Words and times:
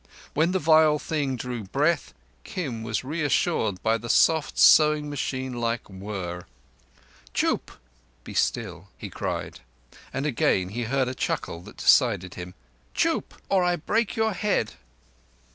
When 0.33 0.51
the 0.51 0.57
vile 0.57 0.97
thing 0.97 1.35
drew 1.35 1.63
breath, 1.63 2.15
Kim 2.43 2.81
was 2.81 3.03
reassured 3.03 3.83
by 3.83 3.99
the 3.99 4.09
soft, 4.09 4.57
sewing 4.57 5.11
machine 5.11 5.53
like 5.53 5.87
whirr. 5.91 6.47
"Chûp! 7.35 7.69
(Be 8.23 8.33
still)" 8.33 8.87
he 8.97 9.11
cried, 9.11 9.59
and 10.11 10.25
again 10.25 10.69
he 10.69 10.85
heard 10.85 11.07
a 11.07 11.13
chuckle 11.13 11.61
that 11.61 11.77
decided 11.77 12.33
him. 12.33 12.55
"Chûp—or 12.95 13.63
I 13.63 13.75
break 13.75 14.15
your 14.15 14.33
head." 14.33 14.73